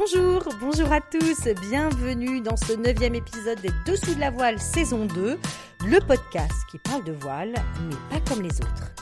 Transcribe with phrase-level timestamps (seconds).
[0.00, 5.04] Bonjour, bonjour à tous, bienvenue dans ce neuvième épisode des Dessous de la voile saison
[5.04, 5.38] 2,
[5.86, 7.52] le podcast qui parle de voile,
[7.86, 8.94] mais pas comme les autres.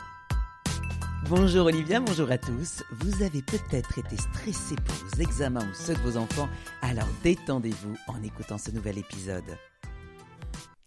[1.29, 2.83] Bonjour Olivia, bonjour à tous.
[2.91, 6.49] Vous avez peut-être été stressé pour vos examens ou ceux de vos enfants,
[6.83, 9.57] alors détendez-vous en écoutant ce nouvel épisode.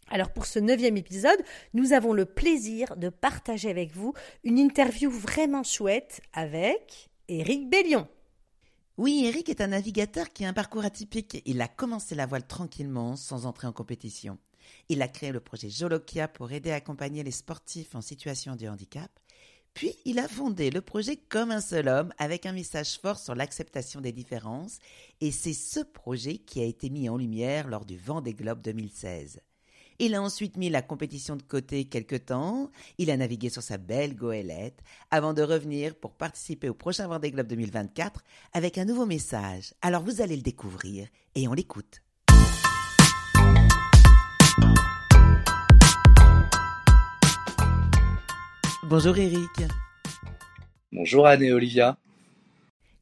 [0.09, 1.41] Alors pour ce neuvième épisode,
[1.73, 8.09] nous avons le plaisir de partager avec vous une interview vraiment chouette avec Éric Bellion.
[9.01, 11.41] Oui, Eric est un navigateur qui a un parcours atypique.
[11.47, 14.37] Il a commencé la voile tranquillement, sans entrer en compétition.
[14.89, 18.67] Il a créé le projet Jolokia pour aider à accompagner les sportifs en situation de
[18.67, 19.09] handicap.
[19.73, 23.33] Puis il a fondé le projet Comme un seul homme avec un message fort sur
[23.33, 24.77] l'acceptation des différences
[25.19, 29.41] et c'est ce projet qui a été mis en lumière lors du Vendée Globe 2016.
[30.03, 33.77] Il a ensuite mis la compétition de côté quelque temps, il a navigué sur sa
[33.77, 39.05] belle goélette, avant de revenir pour participer au prochain Vendée Globe 2024 avec un nouveau
[39.05, 39.75] message.
[39.83, 42.01] Alors vous allez le découvrir et on l'écoute.
[48.85, 49.69] Bonjour Eric.
[50.91, 51.95] Bonjour Anne et Olivia.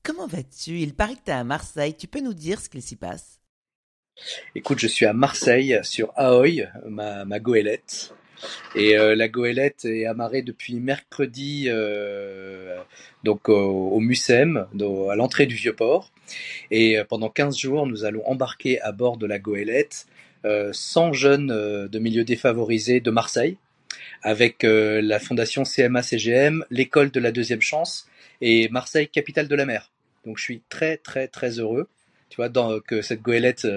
[0.03, 0.81] Comment vas-tu?
[0.81, 1.95] Il paraît que tu es à Marseille.
[1.95, 3.38] Tu peux nous dire ce qu'il s'y passe?
[4.55, 8.13] Écoute, je suis à Marseille, sur Ahoy, ma, goélette.
[8.75, 12.77] Et euh, la goélette est amarrée depuis mercredi euh,
[13.23, 16.11] donc au, au à l'entrée du Vieux-Port.
[16.71, 20.07] Et euh, pendant 15 jours, nous allons embarquer à bord de la goélette
[20.43, 23.57] 100 jeunes de milieux défavorisés de Marseille,
[24.23, 28.07] avec la fondation CMA-CGM, l'école de la deuxième chance
[28.39, 29.91] et Marseille, capitale de la mer.
[30.25, 31.89] Donc je suis très très très heureux,
[32.29, 32.49] tu vois,
[32.87, 33.67] que cette goélette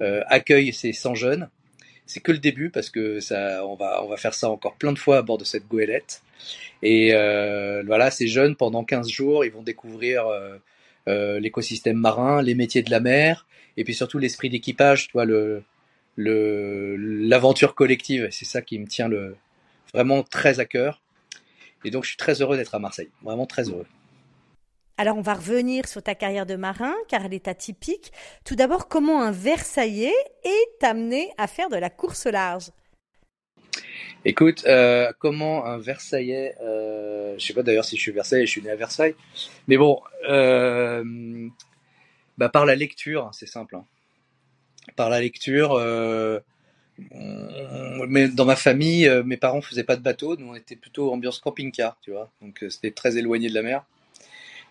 [0.00, 1.48] accueille ces 100 jeunes.
[2.06, 4.92] C'est que le début parce que ça, on va, on va faire ça encore plein
[4.92, 6.22] de fois à bord de cette goélette.
[6.82, 10.26] Et euh, voilà, ces jeunes, pendant 15 jours, ils vont découvrir
[11.06, 15.24] euh, l'écosystème marin, les métiers de la mer, et puis surtout l'esprit d'équipage, tu vois,
[15.24, 15.64] le,
[16.16, 18.28] l'aventure collective.
[18.30, 19.36] C'est ça qui me tient le,
[19.92, 21.02] vraiment très à cœur.
[21.84, 23.08] Et donc, je suis très heureux d'être à Marseille.
[23.22, 23.86] Vraiment très heureux.
[25.00, 28.12] Alors on va revenir sur ta carrière de marin, car elle est atypique.
[28.44, 32.70] Tout d'abord, comment un Versaillais est amené à faire de la course large?
[34.24, 38.50] Écoute, euh, comment un Versaillais, euh, je sais pas d'ailleurs si je suis Versaillais, je
[38.50, 39.14] suis né à Versailles,
[39.68, 41.48] mais bon, euh,
[42.36, 43.76] bah par la lecture, c'est simple.
[43.76, 43.84] Hein.
[44.96, 46.40] Par la lecture, euh,
[48.08, 51.38] mais dans ma famille, mes parents faisaient pas de bateau, nous on était plutôt ambiance
[51.38, 53.84] camping-car, tu vois, donc c'était très éloigné de la mer.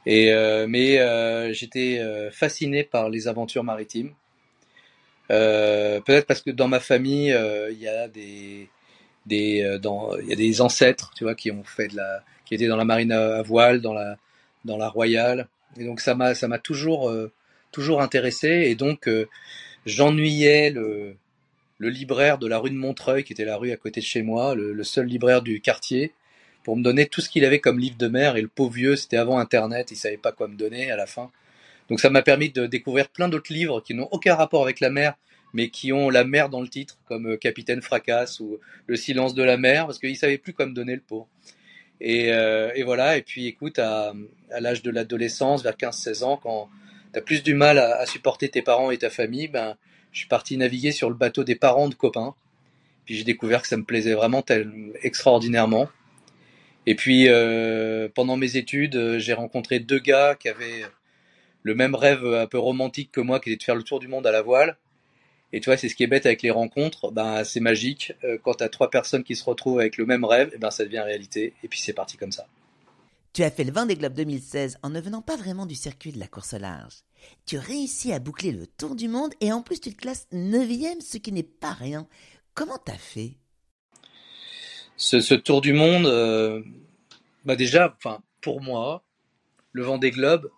[0.09, 4.13] Et, euh, mais euh, j'étais euh, fasciné par les aventures maritimes.
[5.27, 7.35] Peut-être parce que dans ma famille,
[7.71, 8.69] il y a des
[9.25, 12.55] des dans il y a des ancêtres, tu vois, qui ont fait de la qui
[12.55, 14.15] étaient dans la marine à, voile, dans la
[14.63, 15.49] dans la royale.
[15.77, 17.13] Et donc ça m'a ça m'a toujours
[17.73, 19.09] toujours intéressé et donc
[19.85, 21.17] j'ennuyais le
[21.79, 24.21] le libraire de la rue de Montreuil, qui était la rue à côté de chez
[24.21, 26.13] moi, le, le seul libraire du quartier,
[26.67, 28.35] pour me donner tout ce qu'il avait comme livre de mer.
[28.35, 31.05] Et le pauvre vieux, c'était avant Internet, il savait pas quoi me donner à la
[31.05, 31.31] fin.
[31.87, 34.89] Donc ça m'a permis de découvrir plein d'autres livres qui n'ont aucun rapport avec la
[34.89, 35.13] mer,
[35.53, 39.33] mais qui ont la mer dans le titre, comme euh, Capitaine Fracasse ou Le silence
[39.33, 41.29] de la mer, parce qu'il savait plus quoi me donner le pauvre.
[42.01, 44.13] Et, euh, et voilà, et puis écoute, à,
[44.51, 46.67] à l'âge de l'adolescence, vers 15-16 ans, quand
[47.13, 49.77] tu as plus du mal à, à, supporter tes parents et ta famille, ben,
[50.11, 52.35] je suis parti naviguer sur le bateau des parents de copains.
[53.05, 54.69] Puis j'ai découvert que ça me plaisait vraiment tel,
[55.01, 55.87] extraordinairement.
[56.87, 60.85] Et puis euh, pendant mes études, euh, j'ai rencontré deux gars qui avaient
[61.61, 64.07] le même rêve un peu romantique que moi, qui était de faire le tour du
[64.07, 64.77] monde à la voile.
[65.51, 68.13] Et tu vois, c'est ce qui est bête avec les rencontres, ben c'est magique.
[68.23, 70.71] Euh, quand tu as trois personnes qui se retrouvent avec le même rêve, eh ben
[70.71, 71.53] ça devient réalité.
[71.61, 72.47] Et puis c'est parti comme ça.
[73.33, 76.19] Tu as fait le Vendée Globe 2016 en ne venant pas vraiment du circuit de
[76.19, 77.03] la course au large.
[77.45, 81.01] Tu réussis à boucler le tour du monde et en plus tu te classes neuvième,
[81.01, 82.07] ce qui n'est pas rien.
[82.53, 83.33] Comment t'as fait?
[84.97, 86.61] Ce, tour du monde, euh,
[87.45, 89.03] bah déjà, enfin, pour moi,
[89.71, 90.49] le Vendée Globe,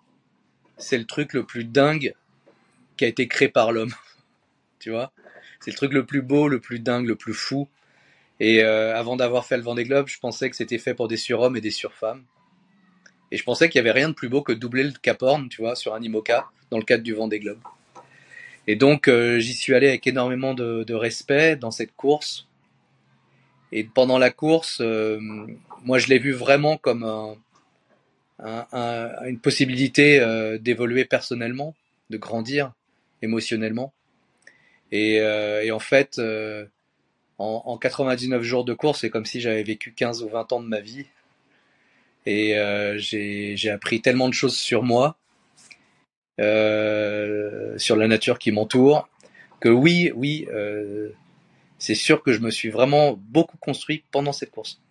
[0.77, 2.13] c'est le truc le plus dingue
[2.97, 3.93] qui a été créé par l'homme.
[4.79, 5.11] tu vois?
[5.59, 7.67] C'est le truc le plus beau, le plus dingue, le plus fou.
[8.39, 11.17] Et euh, avant d'avoir fait le Vendée Globe, je pensais que c'était fait pour des
[11.17, 12.23] surhommes et des surfemmes.
[13.31, 15.49] Et je pensais qu'il y avait rien de plus beau que doubler le Cap Horn,
[15.49, 17.59] tu vois, sur un IMOCA, dans le cadre du Vendée Globe.
[18.67, 22.48] Et donc, euh, j'y suis allé avec énormément de respect dans cette course
[23.71, 25.19] et pendant la course, euh,
[25.83, 27.35] moi, je l'ai vu vraiment comme un,
[28.39, 31.75] un, un, une possibilité euh, d'évoluer personnellement,
[32.09, 32.73] de grandir
[33.21, 33.93] émotionnellement.
[34.91, 36.19] Et, euh, en fait,
[37.37, 40.61] en, en, 99 jours de course, c'est comme si j'avais vécu 15 ou 20 ans
[40.61, 41.05] de ma vie.
[42.25, 42.55] Et
[42.97, 45.15] j'ai appris tellement de choses sur moi.
[46.39, 49.07] sur la nature qui m'entoure.
[49.59, 50.47] Que oui, oui,
[51.79, 54.81] c'est sûr que je me suis vraiment beaucoup construit pendant cette course.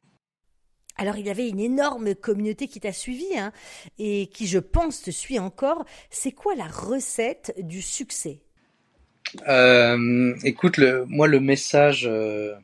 [0.97, 3.53] Alors il y avait une énorme communauté qui t'a suivi hein,
[3.99, 5.85] et qui, je pense, te suit encore.
[6.11, 8.41] C'est quoi la recette du succès?
[9.47, 12.55] Euh, Écoute, le, moi le message, euh,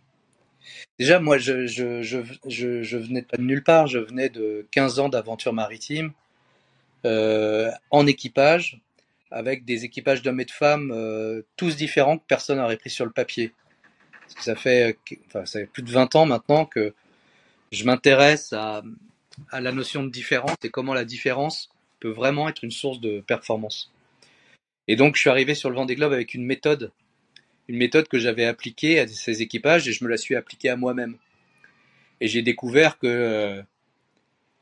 [0.98, 5.08] déjà moi je, je, je, venais pas de nulle part, je venais de 15 ans
[5.08, 6.12] d'aventure maritime
[7.04, 8.80] euh, en équipage,
[9.30, 13.12] avec des équipages d'hommes et de femmes tous différents que personne n'aurait pris sur le
[13.12, 13.52] papier.
[14.24, 16.94] Parce que ça fait, enfin, ça fait plus de 20 ans maintenant que
[17.72, 18.82] je m'intéresse à,
[19.50, 23.20] à la notion de différence et comment la différence peut vraiment être une source de
[23.20, 23.92] performance.
[24.88, 26.92] Et donc, je suis arrivé sur le Vendée Globe avec une méthode,
[27.68, 30.76] une méthode que j'avais appliquée à ces équipages et je me la suis appliquée à
[30.76, 31.16] moi-même.
[32.20, 33.62] Et j'ai découvert que euh,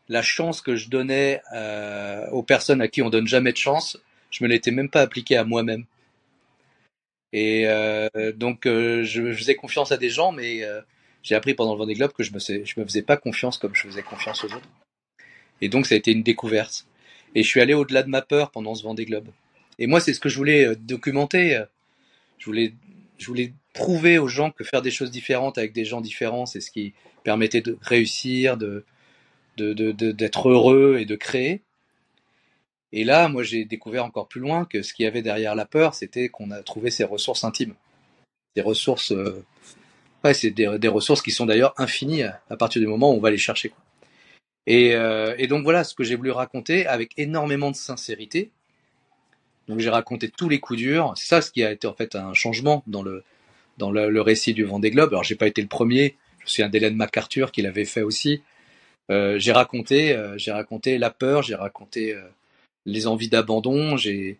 [0.09, 3.99] la chance que je donnais euh, aux personnes à qui on donne jamais de chance,
[4.31, 5.85] je me l'étais même pas appliquée à moi-même.
[7.32, 10.81] Et euh, donc, euh, je, je faisais confiance à des gens, mais euh,
[11.23, 12.38] j'ai appris pendant le Vendée Globe que je me,
[12.81, 14.69] me faisais pas confiance comme je faisais confiance aux autres.
[15.61, 16.87] Et donc, ça a été une découverte.
[17.34, 19.29] Et je suis allé au-delà de ma peur pendant ce Vendée Globe.
[19.79, 21.62] Et moi, c'est ce que je voulais documenter.
[22.38, 22.75] Je voulais,
[23.19, 26.61] je voulais prouver aux gens que faire des choses différentes avec des gens différents, c'est
[26.61, 26.93] ce qui
[27.25, 28.85] permettait de réussir, de,
[29.56, 31.62] de, de, de- d'être heureux et de créer.
[32.93, 35.65] Et là, moi, j'ai découvert encore plus loin que ce qu'il y avait derrière la
[35.65, 37.75] peur, c'était qu'on a trouvé ses ressources intimes.
[38.55, 39.44] Des ressources, euh,
[40.25, 43.31] ouais, c'est des, ressources qui sont d'ailleurs infinies à, partir du moment où on va
[43.31, 43.73] les chercher.
[44.94, 48.50] euh, et donc voilà ce que j'ai voulu raconter avec énormément de sincérité.
[49.69, 51.15] Donc j'ai raconté tous les coups durs.
[51.17, 53.25] C'est ça ce qui a été en fait un changement dans le
[53.79, 55.11] dans le, récit du Vendée Globe.
[55.11, 56.17] Alors j'ai pas été le premier.
[56.41, 58.43] Je me souviens d'Hélène MacArthur qui l'avait fait aussi.
[59.11, 62.15] Euh, j'ai raconté, euh, j'ai raconté la peur, j'ai raconté
[62.87, 63.96] les envies d'abandon.
[63.96, 64.38] J'ai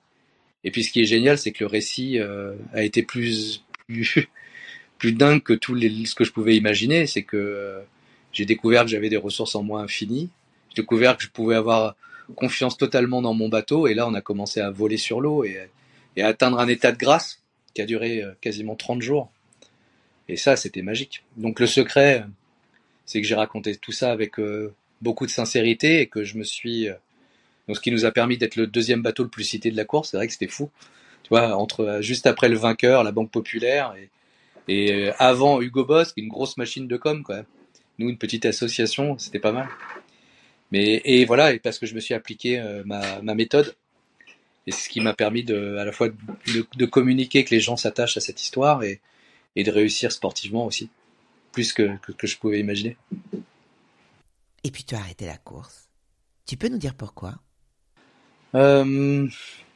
[0.65, 4.29] et puis ce qui est génial, c'est que le récit euh, a été plus plus
[4.99, 7.07] plus dingue que tout les, ce que je pouvais imaginer.
[7.07, 7.81] C'est que euh,
[8.33, 10.31] j'ai découvert que j'avais des ressources en moi infinies.
[10.71, 11.97] J'ai découvert que je pouvais avoir
[12.37, 13.87] confiance totalement dans mon bateau.
[13.87, 15.69] Et là, on a commencé à voler sur l'eau et,
[16.17, 17.43] et à atteindre un état de grâce
[17.75, 19.31] qui a duré euh, quasiment 30 jours.
[20.29, 21.25] Et ça, c'était magique.
[21.37, 22.25] Donc le secret,
[23.07, 26.45] c'est que j'ai raconté tout ça avec euh, beaucoup de sincérité et que je me
[26.45, 26.89] suis...
[27.69, 29.85] donc ce qui nous a permis d'être le deuxième bateau le plus cité de la
[29.85, 30.71] course, c'est vrai que c'était fou.
[31.23, 33.95] Tu vois, entre euh, juste après le vainqueur, la Banque Populaire,
[34.69, 37.43] et, euh, avant Hugo Boss, une grosse machine de com, quoi.
[37.99, 39.69] Nous, une petite association, c'était pas mal.
[40.73, 43.77] Mais et voilà, parce que je me suis appliqué euh, ma, méthode,
[44.67, 47.77] et c'est ce qui m'a permis de, à la fois de, communiquer que les gens
[47.77, 49.01] s'attachent à cette histoire et,
[49.55, 50.89] et de réussir sportivement aussi,
[51.53, 52.97] plus que, que, que je pouvais imaginer.
[54.65, 55.89] Et puis tu as arrêté la course.
[56.47, 57.35] Tu peux nous dire pourquoi?
[58.55, 59.29] Euh,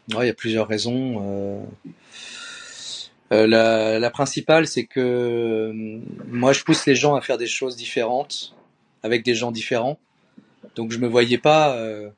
[0.09, 1.23] il y a plusieurs raisons.
[1.23, 1.65] Euh,
[3.33, 7.47] euh, la, la principale, c'est que euh, moi, je pousse les gens à faire des
[7.47, 8.55] choses différentes
[9.03, 9.99] avec des gens différents.
[10.75, 12.11] Donc, je me voyais pas, euh,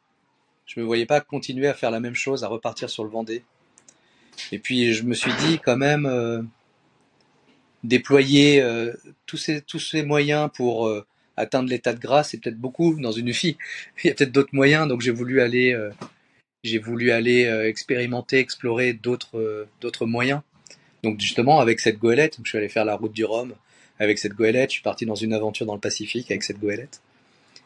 [0.67, 3.45] je me voyais pas continuer à faire la même chose, à repartir sur le Vendée.
[4.53, 6.49] Et puis, je me suis dit quand même
[7.85, 8.93] déployer euh,
[9.27, 11.07] tous ces tous ces moyens pour euh,
[11.37, 13.57] atteindre l'état de grâce, c'est peut-être beaucoup dans une vie.
[14.05, 15.91] Il y a peut-être d'autres moyens, donc j'ai voulu aller euh,
[16.65, 20.41] j'ai voulu aller euh, expérimenter, explorer d'autres euh, d'autres moyens.
[21.03, 23.55] Donc justement avec cette goélette, je suis allé faire la route du Rhum
[23.99, 27.01] avec cette goélette, je suis parti dans une aventure dans le Pacifique avec cette goélette.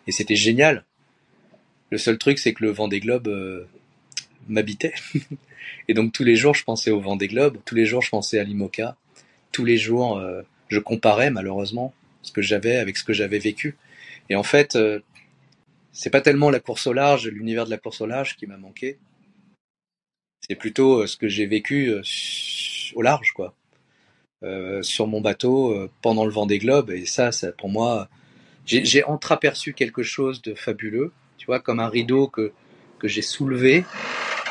[0.07, 0.85] Et c'était génial.
[1.91, 3.67] Le seul truc c'est que le Vendée Globe euh,
[4.49, 4.95] m'habitait.
[5.89, 8.39] Et donc tous les jours je pensais au Vendée Globe, tous les jours je pensais
[8.39, 8.97] à l'IMOCA,
[9.53, 13.77] tous les jours euh, je comparais malheureusement ce que j'avais avec ce que j'avais vécu.
[14.31, 15.01] Et en fait, euh,
[15.93, 18.57] c'est pas tellement la course au large, l'univers de la course au large qui m'a
[18.57, 18.99] manqué.
[20.41, 22.03] C'est plutôt euh, ce que j'ai vécu euh,
[22.95, 23.55] au large, quoi.
[24.43, 26.91] Euh, sur mon bateau euh, pendant le Vendée Globe.
[26.91, 28.09] Et ça, ça pour moi,
[28.67, 31.13] j'ai entreaperçu quelque chose de fabuleux.
[31.39, 32.53] Tu vois, comme un rideau que,
[32.99, 33.85] que j'ai soulevé.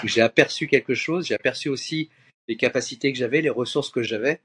[0.04, 1.28] J'ai aperçu quelque chose.
[1.28, 2.10] J'ai aperçu aussi
[2.48, 4.40] les capacités que j'avais, les ressources que j'avais.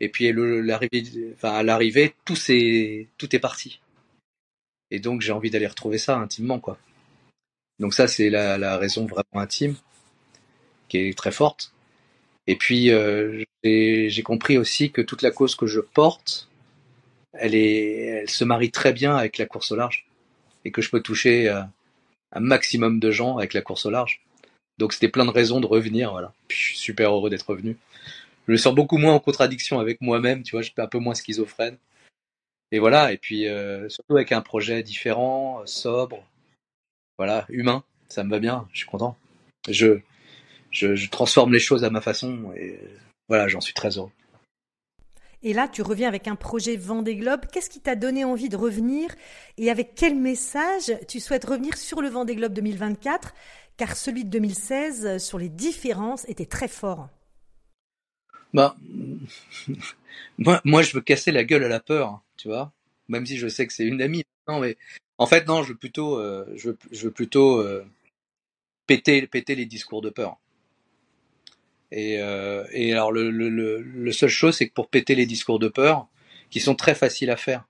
[0.00, 3.80] Et puis le- l'arrivée, enfin à l'arrivée, tout tout est parti.
[4.90, 6.78] Et donc j'ai envie d'aller retrouver ça intimement, quoi.
[7.78, 9.76] Donc ça c'est la, la raison vraiment intime
[10.88, 11.72] qui est très forte.
[12.46, 16.48] Et puis euh, j'ai compris aussi que toute la cause que je porte,
[17.32, 20.06] elle est, elle se marie très bien avec la course au large
[20.64, 21.62] et que je peux toucher euh,
[22.32, 24.22] un maximum de gens avec la course au large.
[24.78, 26.32] Donc c'était plein de raisons de revenir, voilà.
[26.48, 27.76] Puis je suis super heureux d'être revenu.
[28.46, 30.98] Je me sens beaucoup moins en contradiction avec moi-même, tu vois, je suis un peu
[30.98, 31.76] moins schizophrène.
[32.72, 36.24] Et voilà, et puis euh, surtout avec un projet différent, sobre,
[37.16, 39.16] voilà, humain, ça me va bien, je suis content.
[39.68, 40.00] Je,
[40.70, 42.78] je, transforme les choses à ma façon et
[43.28, 44.10] voilà, j'en suis très heureux.
[45.42, 47.42] Et là, tu reviens avec un projet Vendée Globe.
[47.52, 49.14] Qu'est-ce qui t'a donné envie de revenir
[49.58, 53.32] et avec quel message tu souhaites revenir sur le Vendée Globe 2024
[53.76, 57.08] Car celui de 2016 sur les différences était très fort.
[58.56, 58.74] Bah,
[60.38, 62.72] moi, je veux casser la gueule à la peur, tu vois.
[63.08, 64.24] Même si je sais que c'est une amie.
[64.48, 64.78] Non, mais
[65.18, 67.84] en fait, non, je veux plutôt, euh, je veux, plutôt euh,
[68.86, 70.38] péter, les discours de peur.
[71.92, 76.08] Et, euh, et alors, le, le, chose, c'est que pour péter les discours de peur,
[76.48, 77.66] qui sont très faciles à faire,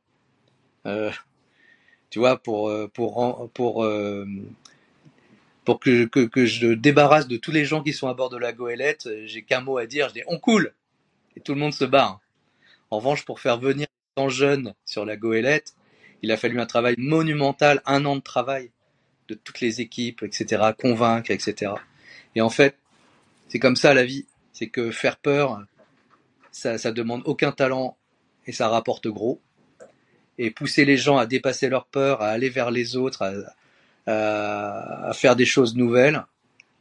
[2.11, 3.85] tu vois, pour pour
[5.67, 9.09] pour que, je débarrasse de tous les gens qui sont à bord de la goélette,
[9.25, 10.73] j'ai qu'un mot à dire, je dis on coule
[11.37, 12.21] et tout le monde se barre.
[12.91, 15.75] En revanche, pour faire venir 100 jeunes sur la goélette,
[16.23, 18.71] il a fallu un travail monumental, un an de travail
[19.29, 21.73] de toutes les équipes, etc., convaincre, etc.
[22.37, 22.77] Et en fait,
[23.49, 24.27] c'est comme ça la vie.
[24.53, 25.61] C'est que faire peur,
[26.53, 27.99] ça, ça demande aucun talent
[28.47, 29.41] et ça rapporte gros.
[30.39, 33.33] Et pousser les gens à dépasser leur peur, à aller vers les autres, à,
[34.07, 36.23] à faire des choses nouvelles,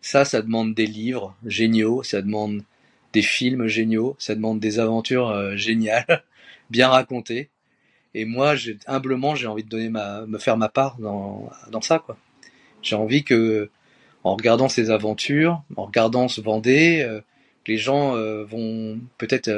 [0.05, 2.63] ça, ça demande des livres géniaux, ça demande
[3.11, 6.23] des films géniaux, ça demande des aventures euh, géniales,
[6.69, 7.49] bien racontées.
[8.13, 8.53] Et moi,
[8.85, 12.17] humblement, j'ai envie de donner ma, me faire ma part dans, dans ça, quoi.
[12.83, 13.71] J'ai envie que,
[14.23, 17.21] en regardant ces aventures, en regardant ce Vendée, euh,
[17.65, 19.49] les gens euh, vont peut-être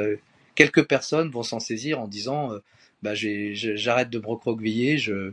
[0.54, 2.52] quelques personnes vont s'en saisir en disant,
[3.02, 5.32] bah, j'arrête de me je,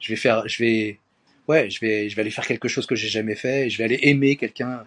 [0.00, 0.98] je vais faire, je vais,
[1.48, 3.84] ouais, je vais, je vais aller faire quelque chose que j'ai jamais fait, je vais
[3.84, 4.84] aller aimer quelqu'un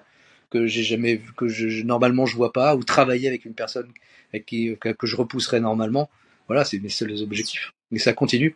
[0.49, 3.91] que j'ai jamais vu, que je, normalement je vois pas, ou travailler avec une personne
[4.33, 6.09] avec qui, que je repousserais normalement.
[6.47, 7.73] Voilà, c'est mes seuls objectifs.
[7.91, 8.55] Mais ça continue.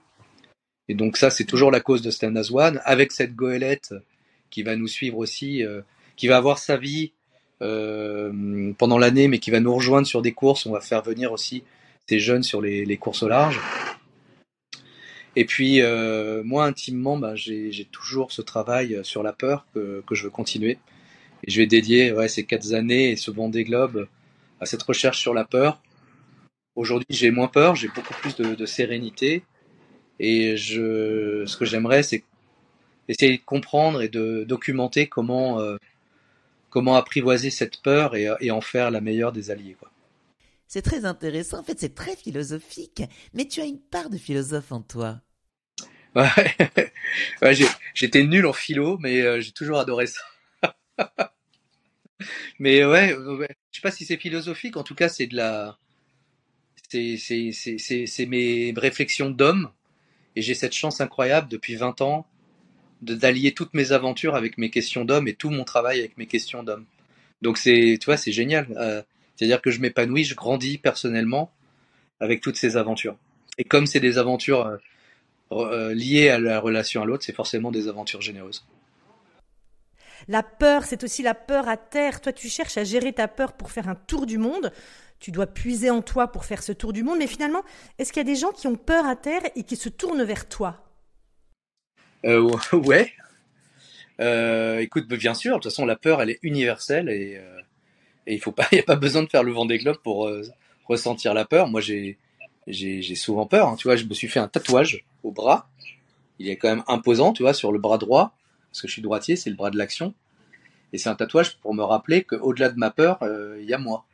[0.89, 3.93] Et donc ça, c'est toujours la cause de Stand As One, avec cette goélette
[4.49, 5.81] qui va nous suivre aussi, euh,
[6.15, 7.13] qui va avoir sa vie
[7.61, 10.65] euh, pendant l'année, mais qui va nous rejoindre sur des courses.
[10.65, 11.63] On va faire venir aussi
[12.07, 13.59] ces jeunes sur les courses au large.
[15.35, 20.15] Et puis euh, moi intimement, bah, j'ai toujours ce travail sur la peur que, que
[20.15, 20.77] je veux continuer.
[21.43, 24.07] Et je vais dédier ouais, ces quatre années et ce Vendée Globe
[24.59, 25.81] à cette recherche sur la peur.
[26.75, 29.43] Aujourd'hui, j'ai moins peur, j'ai beaucoup plus de, de, sérénité.
[30.19, 32.23] Et je, ce que j'aimerais, c'est
[33.07, 35.77] essayer de comprendre et de documenter comment, euh,
[36.69, 39.75] comment apprivoiser cette peur et, et, en faire la meilleure des alliés.
[39.79, 39.91] Quoi.
[40.73, 43.03] C'est très intéressant, en fait, c'est très philosophique,
[43.35, 45.21] mais tu as une part de philosophe en toi.
[46.15, 47.53] Ouais,
[47.93, 50.21] j'étais nul en philo, mais euh, j'ai toujours adoré ça.
[52.57, 55.77] Mais ouais, ouais, je sais pas si c'est philosophique, en tout cas c'est de la,
[56.89, 59.69] c'est mes réflexions d'homme
[60.35, 62.25] et j'ai cette chance incroyable depuis 20 ans
[63.03, 66.63] d'allier toutes mes aventures avec mes questions d'homme et tout mon travail avec mes questions
[66.63, 66.87] d'homme.
[67.43, 68.67] Donc c'est, tu vois, c'est génial.
[68.77, 69.03] Euh,
[69.35, 71.51] C'est-à-dire que je m'épanouis, je grandis personnellement
[72.19, 73.17] avec toutes ces aventures.
[73.57, 74.77] Et comme c'est des aventures euh,
[75.51, 78.65] euh liées à la relation à l'autre, c'est forcément des aventures généreuses.
[80.27, 82.21] La peur, c'est aussi la peur à terre.
[82.21, 84.71] Toi, tu cherches à gérer ta peur pour faire un tour du monde.
[85.19, 87.17] Tu dois puiser en toi pour faire ce tour du monde.
[87.19, 87.63] Mais finalement,
[87.97, 90.23] est-ce qu'il y a des gens qui ont peur à terre et qui se tournent
[90.23, 90.83] vers toi?
[92.25, 93.11] Euh, Ouais.
[94.19, 95.57] Euh, écoute, bien sûr.
[95.57, 97.61] De toute façon, la peur, elle est universelle et, euh,
[98.27, 99.99] et il faut pas, il n'y a pas besoin de faire le vent des globes
[100.03, 100.43] pour euh,
[100.85, 101.67] ressentir la peur.
[101.67, 102.17] Moi, j'ai,
[103.15, 103.67] souvent peur.
[103.69, 103.75] Hein.
[103.77, 105.67] Tu vois, je me suis fait un tatouage au bras.
[106.39, 108.35] Il est quand même imposant, tu vois, sur le bras droit
[108.71, 110.15] parce que je suis droitier, c'est le bras de l'action.
[110.93, 113.77] Et c'est un tatouage pour me rappeler qu'au-delà de ma peur, euh, il y a
[113.77, 114.05] moi.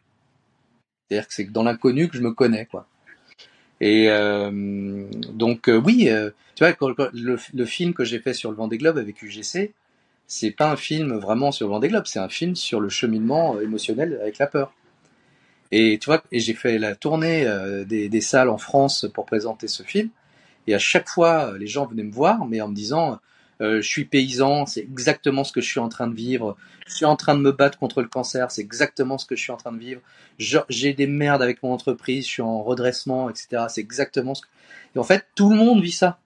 [1.08, 2.88] C'est-à-dire que c'est dans l'inconnu que je me connais, quoi.
[3.82, 6.10] Et euh, donc oui,
[6.56, 9.74] tu vois, le, film que j'ai fait sur le Vendée Globe avec UGC,
[10.30, 13.60] c'est pas un film vraiment sur le Vendée Globe, c'est un film sur le cheminement
[13.60, 14.72] émotionnel avec la peur.
[15.72, 17.46] Et tu vois, et j'ai fait la tournée
[17.86, 20.10] des, des, salles en France pour présenter ce film.
[20.66, 23.20] Et à chaque fois, les gens venaient me voir, mais en me disant,
[23.62, 26.56] euh, je suis paysan, c'est exactement ce que je suis en train de vivre.
[26.88, 29.42] Je suis en train de me battre contre le cancer, c'est exactement ce que je
[29.42, 30.02] suis en train de vivre.
[30.38, 33.66] J'ai des merdes avec mon entreprise, je suis en redressement, etc.
[33.70, 34.48] C'est exactement ce que...
[34.96, 36.20] Et en fait, tout le monde vit ça.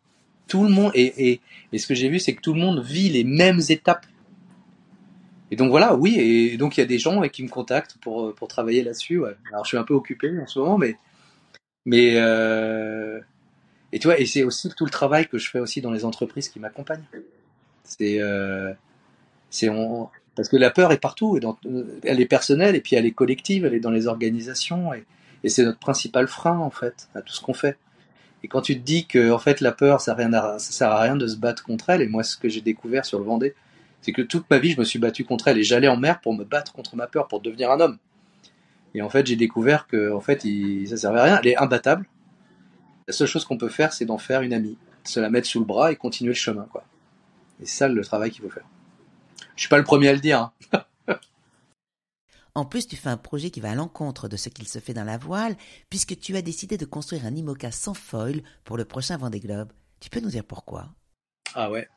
[0.47, 1.39] Tout le monde, et,
[1.71, 4.05] et, ce que j'ai vu, c'est que tout le monde vit les mêmes étapes.
[5.51, 8.33] Et donc voilà, oui, et donc il y a des gens qui me contactent pour,
[8.35, 9.19] pour travailler là-dessus.
[9.19, 9.35] Ouais.
[9.51, 10.97] Alors je suis un peu occupé en ce moment, mais
[11.85, 13.19] mais euh,
[13.93, 16.03] et tu vois, et c'est aussi tout le travail que je fais aussi dans les
[16.03, 17.05] entreprises qui m'accompagnent.
[17.83, 18.73] C'est, euh,
[19.51, 21.41] c'est on, parce que la peur est partout, et
[22.03, 25.05] elle est personnelle, et puis elle est collective, elle est dans les organisations, et,
[25.43, 27.77] et c'est notre principal frein en fait à tout ce qu'on fait.
[28.43, 30.15] Et quand tu te dis que en fait la peur, ça,
[30.59, 33.19] sert à rien de se battre contre elle, et moi ce que j'ai découvert sur
[33.19, 33.55] le Vendée,
[34.01, 36.19] C'est que toute ma vie, je me suis battu contre elle et j'allais en mer
[36.19, 37.97] pour me battre contre ma peur, pour devenir un homme.
[38.95, 40.45] Et en fait, j'ai découvert que en fait,
[40.87, 41.39] ça servait à rien.
[41.41, 42.05] Elle est imbattable.
[43.07, 45.59] La seule chose qu'on peut faire, c'est d'en faire une amie, se la mettre sous
[45.59, 46.83] le bras et continuer le chemin, quoi.
[47.61, 48.65] Et c'est ça le travail qu'il faut faire.
[49.55, 50.51] Je suis pas le premier à le dire.
[50.71, 50.83] Hein.
[52.55, 54.93] En plus, tu fais un projet qui va à l'encontre de ce qu'il se fait
[54.93, 55.55] dans la voile,
[55.89, 59.71] puisque tu as décidé de construire un IMOCA sans foil pour le prochain Vendée Globe.
[59.99, 60.89] Tu peux nous dire pourquoi?
[61.55, 61.87] Ah ouais.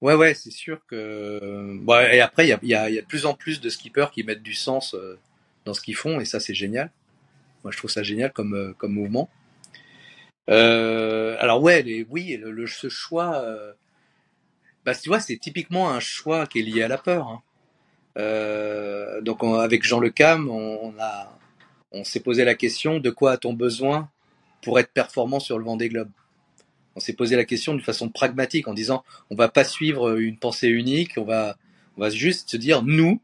[0.00, 1.80] Ouais, ouais, c'est sûr que.
[2.12, 4.94] et après, il y a, de plus en plus de skippers qui mettent du sens
[4.94, 5.18] euh,
[5.64, 6.92] dans ce qu'ils font, et ça, c'est génial.
[7.64, 9.30] Moi, je trouve ça génial comme, euh, mouvement.
[10.48, 13.44] Euh, alors, ouais, oui, ce choix.
[14.84, 17.26] bah, tu vois, c'est typiquement un choix qui est lié à la peur.
[17.26, 17.42] Hein.
[18.16, 20.94] Euh, donc avec Jean Le Cam, on,
[21.92, 24.10] on s'est posé la question de quoi a-t-on besoin
[24.62, 26.10] pour être performant sur le vent des globes
[26.96, 30.38] On s'est posé la question de façon pragmatique en disant on va pas suivre une
[30.38, 31.56] pensée unique, on va,
[31.96, 33.20] on va juste se dire nous,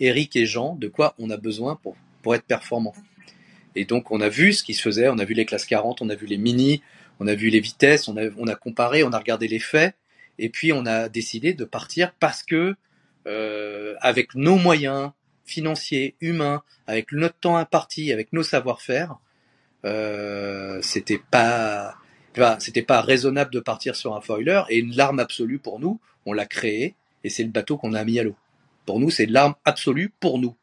[0.00, 2.94] Eric et Jean, de quoi on a besoin pour, pour être performant.
[3.74, 6.02] Et donc on a vu ce qui se faisait, on a vu les classes 40,
[6.02, 6.82] on a vu les mini,
[7.20, 9.94] on a vu les vitesses, on a, on a comparé, on a regardé les faits,
[10.38, 12.74] et puis on a décidé de partir parce que
[14.00, 15.10] avec nos moyens
[15.44, 19.16] financiers, humains, avec notre temps imparti, avec nos savoir-faire,
[19.84, 21.94] euh, c'était pas
[22.58, 26.34] c'était pas raisonnable de partir sur un foiler et une larme absolue pour nous, on
[26.34, 28.36] l'a créé et c'est le bateau qu'on a mis à l'eau.
[28.84, 30.54] Pour nous, c'est l'arme absolue pour nous.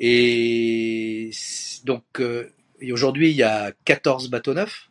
[0.00, 1.30] Et
[1.84, 2.52] donc euh,
[2.92, 4.90] aujourd'hui, il y a 14 bateaux neufs.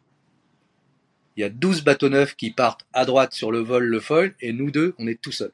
[1.37, 4.33] Il y a 12 bateaux neufs qui partent à droite sur le vol, le foil,
[4.41, 5.53] et nous deux, on est tout seuls.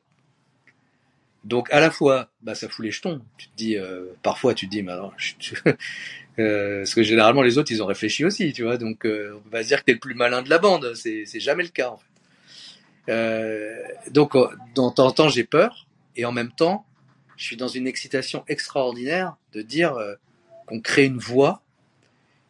[1.45, 3.21] Donc à la fois, bah, ça fout les jetons.
[3.37, 5.13] Tu te dis, euh, parfois tu te dis, mais alors,
[6.39, 8.77] euh, parce que généralement les autres ils ont réfléchi aussi, tu vois.
[8.77, 10.93] Donc euh, on va se dire que t'es le plus malin de la bande.
[10.95, 14.09] C'est jamais le cas en fait.
[14.09, 14.35] donc
[14.73, 15.85] dans temps en temps j'ai peur
[16.15, 16.85] et en même temps
[17.37, 19.95] je suis dans une excitation extraordinaire de dire
[20.65, 21.61] qu'on crée une voie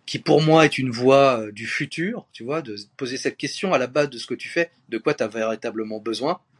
[0.05, 3.77] qui pour moi est une voie du futur, tu vois, de poser cette question à
[3.77, 6.54] la base de ce que tu fais, de quoi tu as véritablement besoin euh,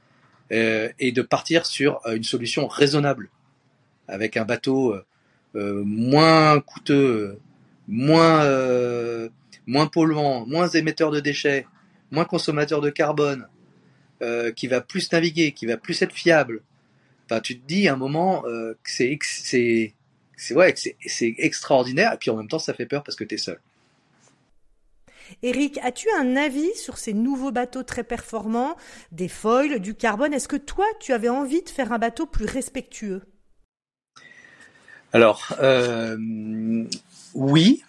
[0.51, 3.29] et de partir sur euh, une solution raisonnable
[4.07, 4.95] avec un bateau
[5.55, 7.39] euh, moins coûteux,
[7.87, 8.45] moins
[9.67, 11.65] moins polluant, moins émetteur de déchets,
[12.11, 13.47] moins consommateur de carbone,
[14.55, 16.61] qui va plus naviguer, qui va plus être fiable.
[17.25, 19.17] Enfin, tu te dis à un moment que c'est
[20.37, 20.75] c'est ouais,
[21.19, 23.59] extraordinaire et puis en même temps ça fait peur parce que tu es seul.
[25.43, 28.77] Eric, as-tu un avis sur ces nouveaux bateaux très performants,
[29.11, 30.33] des foils, du carbone?
[30.33, 33.21] Est-ce que toi, tu avais envie de faire un bateau plus respectueux?
[35.13, 36.17] Alors, euh,
[37.33, 37.83] oui.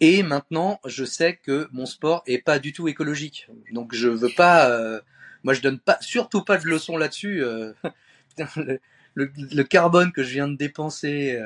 [0.00, 3.48] Et maintenant, je sais que mon sport est pas du tout écologique.
[3.72, 4.70] Donc, je veux pas.
[4.70, 5.00] Euh,
[5.42, 7.42] moi, je donne surtout pas de leçons là-dessus.
[7.42, 7.72] Euh,
[9.14, 11.36] le, carbone que je viens de dépenser,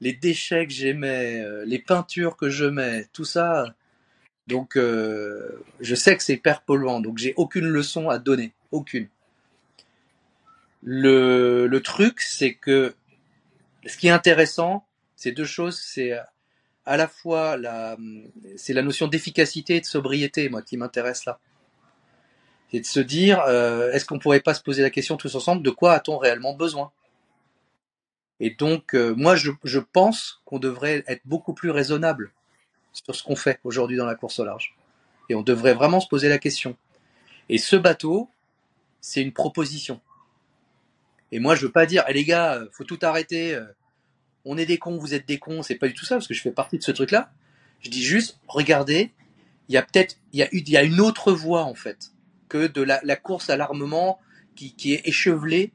[0.00, 3.76] les déchets que j'émets, les peintures que je mets, tout ça,
[4.46, 9.08] donc, euh, je sais que c'est hyper polluant, donc j'ai aucune leçon à donner, aucune.
[10.82, 12.94] Le, truc, c'est que
[13.86, 16.12] ce qui est intéressant, c'est deux choses, c'est
[16.84, 17.96] à la fois la,
[18.82, 21.38] notion d'efficacité et de sobriété, moi, qui m'intéresse là.
[22.72, 25.62] C'est de se dire, euh, est-ce qu'on pourrait pas se poser la question tous ensemble,
[25.62, 26.90] de quoi a-t-on réellement besoin?
[28.40, 32.32] Et donc, euh, moi, je pense qu'on devrait être beaucoup plus raisonnable
[32.92, 34.74] sur ce qu'on fait aujourd'hui dans la course au large.
[35.28, 36.76] Et on devrait vraiment se poser la question.
[37.48, 38.28] Et ce bateau,
[39.00, 40.00] c'est une proposition.
[41.32, 43.54] Et moi, je veux pas dire, eh les gars, faut tout arrêter.
[43.54, 43.64] Euh,
[44.44, 45.62] on est des cons, vous êtes des cons.
[45.62, 47.32] C'est pas du tout ça, parce que je fais partie de ce truc-là.
[47.80, 49.12] Je dis juste, regardez,
[49.68, 52.12] il y a peut-être, il y a, une autre voie en fait
[52.48, 54.20] que de la, course à l'armement
[54.54, 55.72] qui, est échevelée.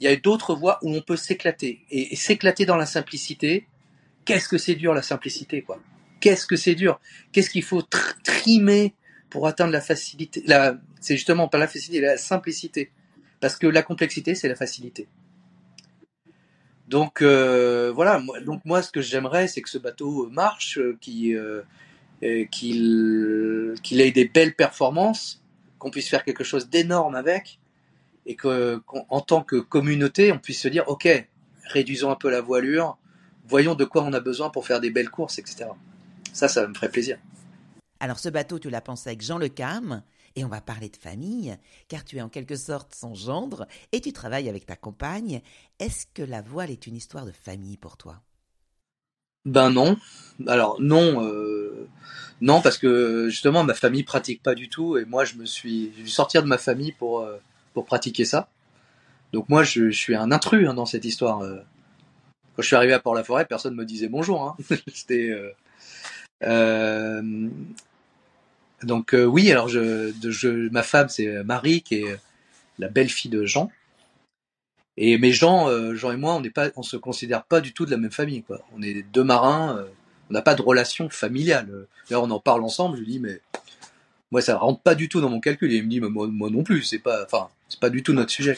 [0.00, 3.66] Il y a d'autres voies où on peut s'éclater et s'éclater dans la simplicité.
[4.24, 5.80] Qu'est-ce que c'est dur la simplicité, quoi
[6.24, 6.98] qu'est-ce que c'est dur?
[7.32, 7.82] Qu'est-ce qu'il faut
[8.22, 8.94] trimer
[9.28, 10.42] pour atteindre la facilité
[11.00, 12.90] C'est justement pas la facilité, la simplicité.
[13.40, 15.06] Parce que la complexité, c'est la facilité.
[16.88, 20.96] Donc euh, voilà, donc moi ce que j'aimerais, c'est que ce bateau marche, euh,
[22.22, 25.42] euh, qu'il ait des belles performances,
[25.78, 27.58] qu'on puisse faire quelque chose d'énorme avec,
[28.24, 31.06] et que en tant que communauté, on puisse se dire, ok,
[31.64, 32.96] réduisons un peu la voilure,
[33.46, 35.66] voyons de quoi on a besoin pour faire des belles courses, etc.
[36.34, 37.16] Ça, ça me ferait plaisir.
[38.00, 40.02] Alors ce bateau, tu l'as pensé avec Jean Le Cam,
[40.36, 41.56] et on va parler de famille,
[41.88, 45.40] car tu es en quelque sorte son gendre, et tu travailles avec ta compagne.
[45.78, 48.20] Est-ce que la voile est une histoire de famille pour toi?
[49.46, 49.96] Ben non.
[50.46, 51.88] Alors non, euh,
[52.42, 55.88] non parce que justement ma famille pratique pas du tout, et moi je me suis,
[55.88, 57.38] dû sortir de ma famille pour euh,
[57.74, 58.48] pour pratiquer ça.
[59.34, 61.42] Donc moi, je, suis un intrus hein, dans cette histoire.
[61.42, 61.58] Euh.
[62.54, 64.42] Quand je suis arrivé à Port-la-Forêt, personne me disait bonjour.
[64.44, 64.56] Hein.
[64.94, 65.50] C'était euh,
[68.82, 69.70] donc oui, alors
[70.70, 72.18] ma femme c'est Marie qui est
[72.78, 73.70] la belle-fille de Jean.
[74.96, 77.86] Et mais Jean, Jean et moi, on n'est pas, on se considère pas du tout
[77.86, 78.44] de la même famille.
[78.76, 79.84] On est deux marins.
[80.30, 81.86] on n'a pas de relation familiale.
[82.08, 82.96] D'ailleurs, on en parle ensemble.
[82.96, 83.40] Je lui dis mais
[84.30, 85.72] moi ça rentre pas du tout dans mon calcul.
[85.72, 86.82] Et il me dit moi, moi non plus.
[86.82, 87.26] C'est pas,
[87.68, 88.56] c'est pas du tout notre sujet.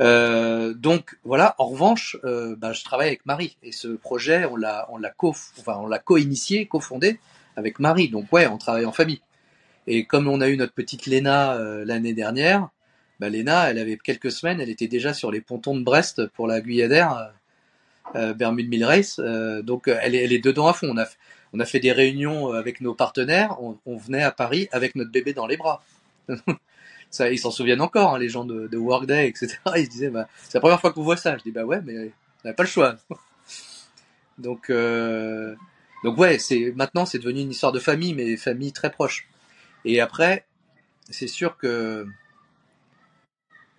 [0.00, 1.54] Euh, donc voilà.
[1.58, 5.10] En revanche, euh, bah, je travaille avec Marie et ce projet, on l'a, on l'a
[5.10, 7.18] co, enfin on l'a co-initié, co-fondé
[7.56, 8.08] avec Marie.
[8.08, 9.20] Donc ouais, on travaille en famille.
[9.86, 12.68] Et comme on a eu notre petite Léna euh, l'année dernière,
[13.20, 16.46] bah, Léna, elle avait quelques semaines, elle était déjà sur les pontons de Brest pour
[16.46, 17.32] la Guyadère,
[18.14, 19.18] euh, Bermude Mill Race.
[19.62, 20.88] donc elle est, elle est dedans à fond.
[20.92, 21.06] On a,
[21.54, 23.56] on a fait des réunions avec nos partenaires.
[23.62, 25.82] On, on venait à Paris avec notre bébé dans les bras.
[27.20, 29.58] ils s'en souviennent encore, hein, les gens de, de, Workday, etc.
[29.76, 31.36] Ils se disaient, bah, c'est la première fois qu'on voit ça.
[31.38, 32.12] Je dis, bah ouais, mais
[32.44, 32.96] on n'a pas le choix.
[34.38, 35.54] donc, euh,
[36.04, 39.28] donc ouais, c'est maintenant c'est devenu une histoire de famille, mais famille très proche.
[39.84, 40.46] Et après,
[41.10, 42.06] c'est sûr que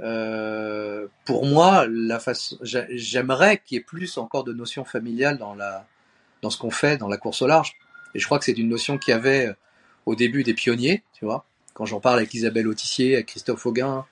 [0.01, 5.55] euh, pour moi, la façon, j'aimerais qu'il y ait plus encore de notions familiales dans
[5.55, 5.87] la,
[6.41, 7.75] dans ce qu'on fait, dans la course au large.
[8.15, 9.53] Et je crois que c'est une notion qu'il y avait
[10.05, 11.45] au début des pionniers, tu vois
[11.77, 14.03] quand j'en parle avec Isabelle Autissier, avec Christophe Auguin,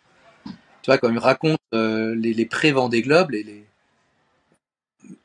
[0.46, 0.52] tu
[0.86, 3.66] vois, quand ils racontent euh, les, les pré-Vendée Globe, les, les...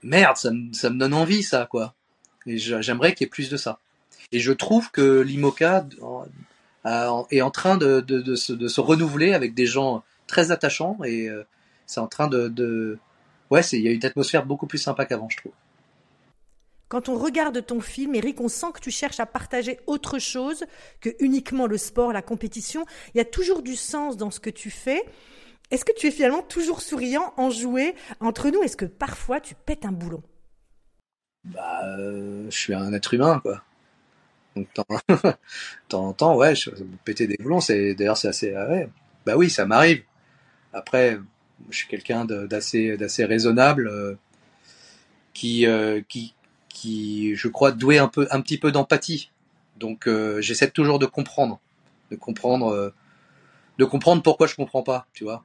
[0.02, 1.94] Merde, ça me, ça me donne envie, ça, quoi.
[2.46, 3.78] Et j'aimerais qu'il y ait plus de ça.
[4.32, 5.86] Et je trouve que l'IMOCA
[7.30, 8.02] est en train de,
[8.36, 11.44] se, de, se, renouveler avec des gens très attachants et euh,
[11.84, 12.98] c'est en train de...
[13.50, 15.52] ouais, il y a une atmosphère beaucoup plus sympa qu'avant, je trouve.
[16.90, 20.64] Quand on regarde ton film, Eric, on sent que tu cherches à partager autre chose
[21.00, 22.84] que uniquement le sport, la compétition.
[23.14, 25.04] Il y a toujours du sens dans ce que tu fais.
[25.70, 29.84] Est-ce que tu es finalement toujours souriant, enjoué Entre nous, est-ce que parfois tu pètes
[29.84, 30.20] un boulon?
[31.44, 33.62] Bah, euh, je suis un être humain, quoi.
[34.56, 35.14] Donc, de
[35.88, 36.70] temps en temps, ouais, je,
[37.04, 38.52] péter des boulons, c'est d'ailleurs c'est assez.
[38.52, 38.88] Ouais.
[39.24, 40.02] Bah oui, ça m'arrive.
[40.72, 41.20] Après,
[41.70, 44.16] je suis quelqu'un d'assez raisonnable, euh,
[45.34, 46.34] qui euh, qui
[46.80, 49.30] qui, je crois, doué un peu, un petit peu d'empathie.
[49.76, 51.60] Donc, euh, j'essaie toujours de comprendre,
[52.10, 52.94] de comprendre, euh,
[53.76, 55.44] de comprendre pourquoi je comprends pas, tu vois.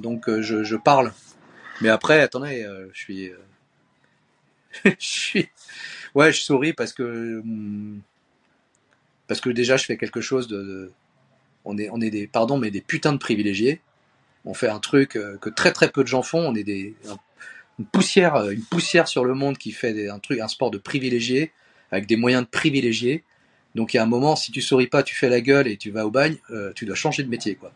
[0.00, 1.14] Donc, euh, je, je, parle.
[1.80, 3.30] Mais après, attendez, je suis,
[4.84, 5.48] je suis,
[6.14, 8.00] ouais, je souris parce que, hmm,
[9.26, 10.92] parce que déjà, je fais quelque chose de,
[11.64, 13.80] on est, on est des, pardon, mais des putains de privilégiés.
[14.44, 16.40] On fait un truc que très très peu de gens font.
[16.40, 16.94] On est des,
[17.78, 20.78] une poussière, euh, une poussière sur le monde qui fait un truc, un sport de
[20.78, 21.52] privilégié,
[21.90, 23.24] avec des moyens de privilégiés.
[23.74, 25.76] Donc il y a un moment, si tu souris pas, tu fais la gueule et
[25.76, 27.72] tu vas au bagne, euh, tu dois changer de métier, quoi.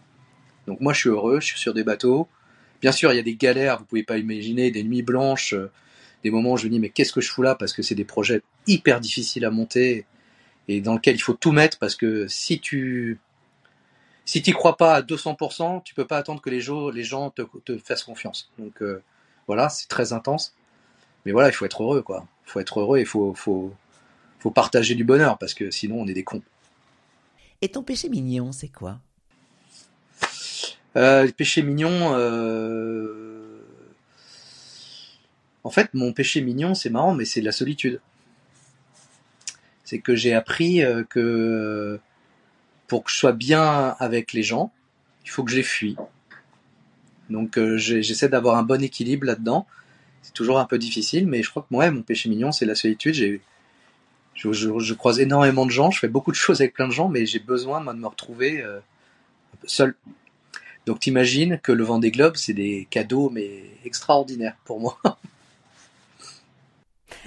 [0.66, 2.28] Donc moi, je suis heureux, je suis sur des bateaux.
[2.80, 5.70] Bien sûr, il y a des galères, vous pouvez pas imaginer, des nuits blanches, euh,
[6.24, 7.54] des moments où je me dis mais qu'est-ce que je fous là?
[7.54, 10.06] Parce que c'est des projets hyper difficiles à monter
[10.68, 13.18] et dans lesquels il faut tout mettre parce que si tu
[14.24, 17.30] si tu crois pas à 200%, tu peux pas attendre que les gens, les gens
[17.30, 18.52] te, te fassent confiance.
[18.58, 18.80] Donc
[19.46, 20.54] voilà, c'est très intense.
[21.24, 22.26] Mais voilà, il faut être heureux, quoi.
[22.46, 23.72] Il faut être heureux et il faut, faut,
[24.38, 26.42] faut partager du bonheur parce que sinon on est des cons.
[27.60, 28.98] Et ton péché mignon, c'est quoi?
[30.96, 32.14] Euh, Le péché mignon.
[32.14, 33.64] Euh...
[35.64, 38.00] En fait, mon péché mignon, c'est marrant, mais c'est la solitude.
[39.84, 42.00] C'est que j'ai appris euh, que
[42.88, 44.72] pour que je sois bien avec les gens,
[45.24, 45.96] il faut que je les fuis.
[47.32, 49.66] Donc euh, j'essaie d'avoir un bon équilibre là-dedans.
[50.22, 52.76] C'est toujours un peu difficile, mais je crois que moi, mon péché mignon, c'est la
[52.76, 53.40] solitude.
[54.34, 57.26] Je, croise énormément de gens, je fais beaucoup de choses avec plein de gens, mais
[57.26, 58.78] j'ai besoin de me retrouver euh,
[59.64, 59.96] seul.
[60.86, 64.98] Donc t'imagines que le vent des globes, c'est des cadeaux, mais extraordinaires pour moi.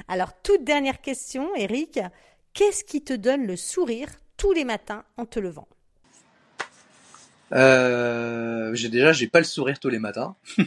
[0.08, 2.00] Alors, toute dernière question, Eric.
[2.54, 5.68] Qu'est-ce qui te donne le sourire tous les matins en te levant?
[7.56, 10.36] Euh, j'ai déjà, j'ai pas le sourire tous les matins.
[10.58, 10.66] Il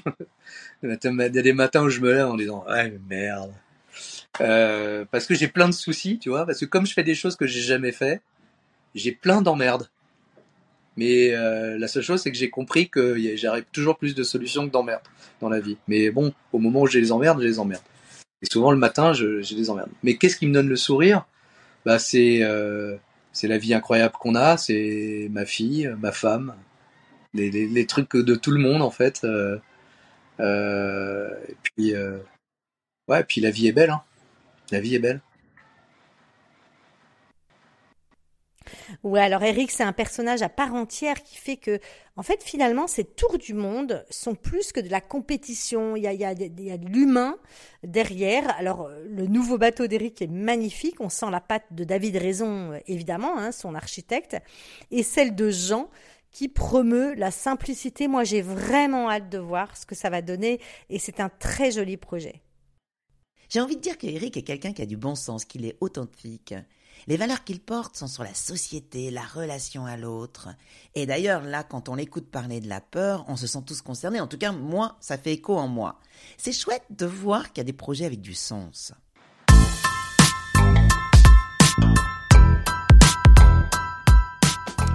[0.83, 3.53] y a des matins où je me lève en disant ouais merde,
[4.41, 7.15] euh, parce que j'ai plein de soucis, tu vois, parce que comme je fais des
[7.15, 8.23] choses que j'ai jamais fait,
[8.95, 9.89] j'ai plein d'emmerdes.
[10.97, 14.67] Mais euh, la seule chose, c'est que j'ai compris que j'arrive toujours plus de solutions
[14.67, 15.03] que d'emmerdes
[15.41, 15.77] dans la vie.
[15.87, 17.85] Mais bon, au moment où j'ai les emmerdes, j'ai les emmerdes.
[18.43, 19.91] Et souvent le matin, j'ai des emmerdes.
[20.03, 21.27] Mais qu'est-ce qui me donne le sourire?
[21.85, 22.97] Bah c'est euh,
[23.33, 26.55] c'est la vie incroyable qu'on a, c'est ma fille, ma femme,
[27.35, 29.23] les, trucs de tout le monde en fait.
[29.25, 29.59] Euh,
[30.41, 32.19] euh, et puis euh,
[33.09, 33.91] ouais, puis la vie est belle.
[33.91, 34.03] Hein.
[34.71, 35.21] La vie est belle.
[39.03, 41.79] Ouais, alors Eric, c'est un personnage à part entière qui fait que,
[42.17, 45.97] en fait, finalement, ces tours du monde sont plus que de la compétition.
[45.97, 46.25] Il y a, il y
[46.71, 47.37] a, de l'humain
[47.83, 48.55] derrière.
[48.59, 51.01] Alors, le nouveau bateau d'Eric est magnifique.
[51.01, 54.37] On sent la patte de David Raison, évidemment, hein, son architecte,
[54.91, 55.89] et celle de Jean
[56.31, 58.09] qui promeut la simplicité.
[58.09, 60.61] Moi, j'ai vraiment hâte de voir ce que ça va donner
[60.91, 62.43] et c'est un très joli projet.
[63.49, 66.55] J'ai envie de dire qu'Eric est quelqu'un qui a du bon sens, qu'il est authentique.
[67.07, 70.49] Les valeurs qu'il porte sont sur la société, la relation à l'autre.
[70.95, 74.21] Et d'ailleurs, là, quand on l'écoute parler de la peur, on se sent tous concernés.
[74.21, 76.01] En tout cas, moi, ça fait écho en moi.
[76.37, 78.93] C'est chouette de voir qu'il y a des projets avec du sens.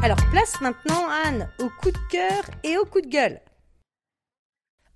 [0.04, 3.40] Alors, place maintenant, Anne, au coup de cœur et au coup de gueule.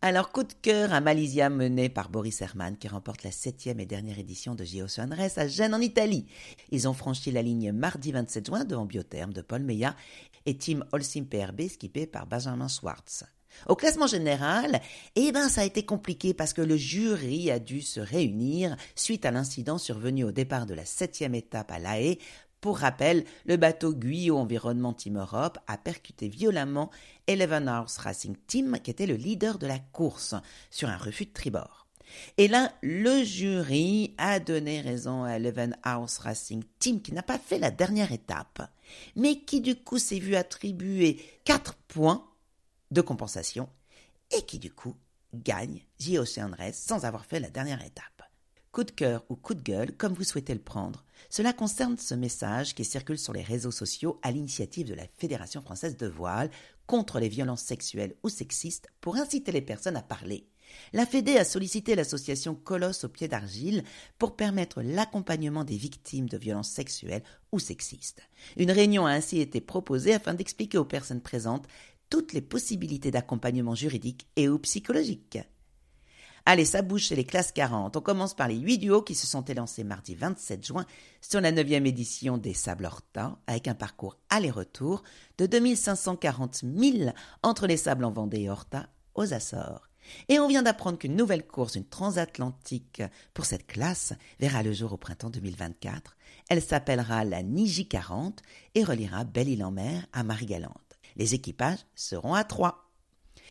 [0.01, 3.85] Alors, coup de cœur à Malaysia mené par Boris Herman qui remporte la septième et
[3.85, 6.25] dernière édition de Geosunres à Gênes en Italie.
[6.71, 9.95] Ils ont franchi la ligne mardi 27 juin devant Biotherme de Paul Meillat
[10.45, 13.23] et Team Holcim PRB skippé par Benjamin Schwartz.
[13.67, 14.81] Au classement général,
[15.15, 19.25] eh ben, ça a été compliqué parce que le jury a dû se réunir suite
[19.25, 22.19] à l'incident survenu au départ de la septième étape à La Haye
[22.61, 26.89] pour rappel, le bateau Guyot Environnement Team Europe a percuté violemment
[27.27, 30.35] Eleven Hours Racing Team, qui était le leader de la course,
[30.71, 31.87] sur un refus de tribord.
[32.37, 37.37] Et là, le jury a donné raison à Eleven Hours Racing Team, qui n'a pas
[37.37, 38.61] fait la dernière étape,
[39.15, 42.27] mais qui du coup s'est vu attribuer 4 points
[42.91, 43.69] de compensation,
[44.35, 44.95] et qui du coup
[45.33, 46.17] gagne J.
[46.73, 48.16] sans avoir fait la dernière étape
[48.71, 51.03] coup de cœur ou coup de gueule, comme vous souhaitez le prendre.
[51.29, 55.61] Cela concerne ce message qui circule sur les réseaux sociaux à l'initiative de la Fédération
[55.61, 56.49] française de voile
[56.85, 60.47] contre les violences sexuelles ou sexistes pour inciter les personnes à parler.
[60.93, 63.83] La Fédé a sollicité l'association Colosse au pied d'argile
[64.17, 68.21] pour permettre l'accompagnement des victimes de violences sexuelles ou sexistes.
[68.57, 71.67] Une réunion a ainsi été proposée afin d'expliquer aux personnes présentes
[72.09, 75.39] toutes les possibilités d'accompagnement juridique et ou psychologique.
[76.49, 77.97] Allez, ça bouge chez les classes 40.
[77.97, 80.85] On commence par les huit duos qui se sont élancés mardi 27 juin
[81.19, 85.03] sur la neuvième édition des Sables Horta, avec un parcours aller-retour
[85.39, 89.89] de 2540 milles entre les Sables en Vendée et Horta aux Açores.
[90.29, 94.93] Et on vient d'apprendre qu'une nouvelle course, une transatlantique pour cette classe, verra le jour
[94.93, 96.15] au printemps 2024.
[96.47, 98.41] Elle s'appellera la Niji 40
[98.73, 100.97] et reliera Belle-Île-en-Mer à Marie-Galante.
[101.17, 102.86] Les équipages seront à trois.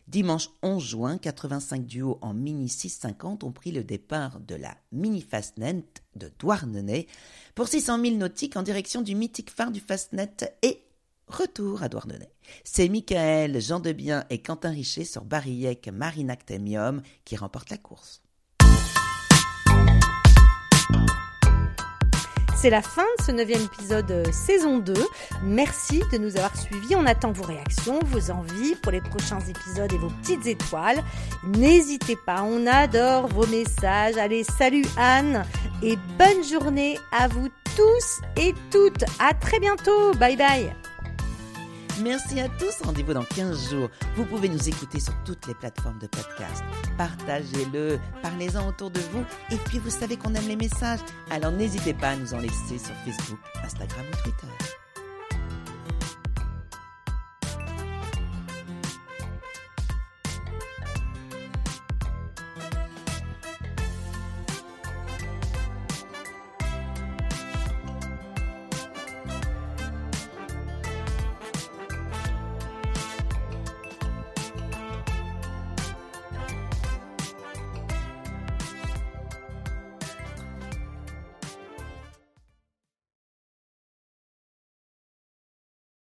[0.07, 5.21] Dimanche 11 juin, 85 duos en Mini 650 ont pris le départ de la Mini
[5.21, 5.83] Fastnet
[6.15, 7.07] de Douarnenez
[7.55, 10.81] pour 600 000 nautiques en direction du mythique phare du Fastnet et
[11.27, 12.29] retour à Douarnenez.
[12.63, 18.21] C'est Michael, Jean Debien et Quentin Richer sur Barillec Marinactemium qui remportent la course.
[22.59, 24.91] C'est la fin de ce neuvième épisode euh, saison 2.
[25.43, 26.95] Merci de nous avoir suivis.
[26.95, 31.03] On attend vos réactions, vos envies pour les prochains épisodes et vos petites étoiles.
[31.43, 34.17] N'hésitez pas, on adore vos messages.
[34.17, 35.45] Allez, salut Anne
[35.83, 39.03] et bonne journée à vous tous et toutes.
[39.19, 40.15] À très bientôt.
[40.15, 40.86] Bye bye.
[42.01, 42.81] Merci à tous.
[42.83, 43.89] Rendez-vous dans 15 jours.
[44.15, 46.63] Vous pouvez nous écouter sur toutes les plateformes de podcast.
[46.97, 49.25] Partagez-le, parlez-en autour de vous.
[49.51, 50.99] Et puis, vous savez qu'on aime les messages.
[51.31, 54.76] Alors, n'hésitez pas à nous en laisser sur Facebook, Instagram ou Twitter.